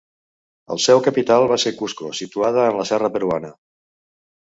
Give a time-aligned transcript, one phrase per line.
[0.75, 3.57] El seu capital va ser Cusco, situada en la serra peruana.